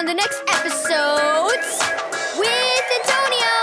on 0.00 0.06
the 0.06 0.14
next 0.14 0.40
episodes 0.48 1.78
with 2.38 2.84
Antonio. 3.00 3.56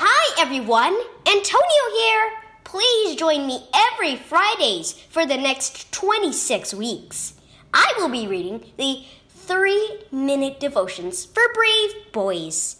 Hi, 0.00 0.42
everyone. 0.42 0.98
Antonio 1.26 1.84
here. 1.94 2.30
Please 2.64 3.16
join 3.16 3.46
me 3.46 3.68
every 3.74 4.16
Fridays 4.16 4.92
for 4.92 5.26
the 5.26 5.36
next 5.36 5.92
26 5.92 6.72
weeks. 6.72 7.34
I 7.74 7.92
will 7.98 8.08
be 8.08 8.26
reading 8.26 8.64
the 8.78 9.04
three 9.28 10.04
minute 10.10 10.58
devotions 10.58 11.26
for 11.26 11.42
brave 11.52 12.12
boys. 12.12 12.76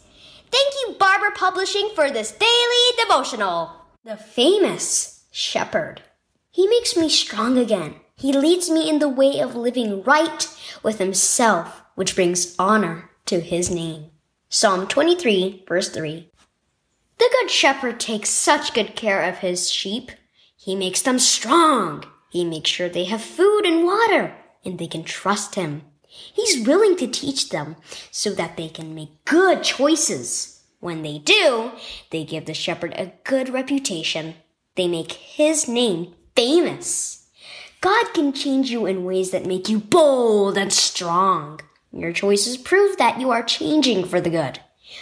Thank 0.50 0.72
you, 0.80 0.94
Barbour 0.98 1.32
Publishing, 1.34 1.90
for 1.94 2.10
this 2.10 2.32
daily 2.32 3.04
devotional. 3.04 3.72
The 4.02 4.16
famous 4.16 5.24
shepherd. 5.30 6.00
He 6.58 6.66
makes 6.66 6.96
me 6.96 7.08
strong 7.08 7.56
again. 7.56 8.00
He 8.16 8.32
leads 8.32 8.68
me 8.68 8.90
in 8.90 8.98
the 8.98 9.08
way 9.08 9.38
of 9.38 9.54
living 9.54 10.02
right 10.02 10.44
with 10.82 10.98
himself, 10.98 11.82
which 11.94 12.16
brings 12.16 12.56
honor 12.58 13.10
to 13.26 13.38
his 13.38 13.70
name. 13.70 14.06
Psalm 14.48 14.88
23, 14.88 15.66
verse 15.68 15.88
3. 15.88 16.28
The 17.18 17.30
Good 17.30 17.52
Shepherd 17.52 18.00
takes 18.00 18.30
such 18.30 18.74
good 18.74 18.96
care 18.96 19.22
of 19.22 19.38
his 19.38 19.70
sheep. 19.70 20.10
He 20.56 20.74
makes 20.74 21.00
them 21.00 21.20
strong. 21.20 22.02
He 22.28 22.44
makes 22.44 22.70
sure 22.70 22.88
they 22.88 23.04
have 23.04 23.22
food 23.22 23.64
and 23.64 23.84
water, 23.84 24.34
and 24.64 24.80
they 24.80 24.88
can 24.88 25.04
trust 25.04 25.54
him. 25.54 25.82
He's 26.08 26.66
willing 26.66 26.96
to 26.96 27.06
teach 27.06 27.50
them 27.50 27.76
so 28.10 28.30
that 28.32 28.56
they 28.56 28.68
can 28.68 28.96
make 28.96 29.24
good 29.26 29.62
choices. 29.62 30.64
When 30.80 31.02
they 31.02 31.18
do, 31.18 31.70
they 32.10 32.24
give 32.24 32.46
the 32.46 32.52
shepherd 32.52 32.94
a 32.96 33.12
good 33.22 33.48
reputation. 33.48 34.34
They 34.74 34.88
make 34.88 35.12
his 35.12 35.68
name 35.68 36.14
famous. 36.38 37.26
God 37.80 38.14
can 38.14 38.32
change 38.32 38.70
you 38.70 38.86
in 38.86 39.02
ways 39.02 39.32
that 39.32 39.44
make 39.44 39.68
you 39.68 39.80
bold 39.80 40.56
and 40.56 40.72
strong. 40.72 41.58
Your 41.90 42.12
choices 42.12 42.56
prove 42.56 42.96
that 42.98 43.20
you 43.20 43.32
are 43.32 43.42
changing 43.42 44.04
for 44.04 44.20
the 44.20 44.30
good. 44.30 44.60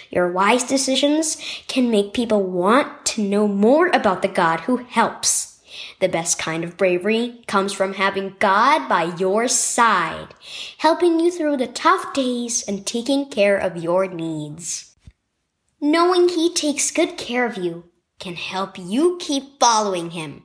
Your 0.09 0.33
wise 0.33 0.65
decisions 0.65 1.37
can 1.69 1.91
make 1.91 2.15
people 2.15 2.43
want 2.43 3.05
to 3.05 3.23
know 3.23 3.47
more 3.47 3.89
about 3.89 4.23
the 4.23 4.29
God 4.29 4.61
who 4.61 4.79
helps. 4.79 5.61
The 6.01 6.09
best 6.09 6.39
kind 6.39 6.65
of 6.65 6.79
bravery 6.79 7.43
comes 7.47 7.75
from 7.75 7.93
having 7.93 8.37
God 8.39 8.89
by 8.89 9.15
your 9.19 9.47
side, 9.47 10.29
helping 10.79 11.21
you 11.21 11.31
through 11.31 11.59
the 11.59 11.67
tough 11.67 12.15
days 12.15 12.67
and 12.67 12.87
taking 12.87 13.29
care 13.29 13.59
of 13.59 13.77
your 13.77 14.07
needs. 14.07 14.97
Knowing 15.83 16.31
He 16.31 16.55
takes 16.55 16.91
good 16.91 17.19
care 17.19 17.45
of 17.45 17.59
you 17.59 17.91
can 18.19 18.37
help 18.37 18.79
you 18.79 19.19
keep 19.21 19.61
following 19.61 20.13
Him. 20.13 20.45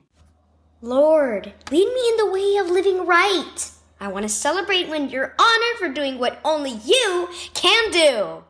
Lord, 0.84 1.54
lead 1.70 1.86
me 1.94 2.10
in 2.10 2.18
the 2.18 2.32
way 2.32 2.58
of 2.58 2.72
living 2.72 3.06
right. 3.06 3.70
I 4.00 4.08
want 4.08 4.24
to 4.24 4.30
celebrate 4.30 4.90
when 4.90 5.10
you're 5.10 5.36
honored 5.38 5.78
for 5.78 5.90
doing 5.90 6.18
what 6.18 6.40
only 6.44 6.72
you 6.72 7.30
can 7.54 7.92
do. 7.92 8.44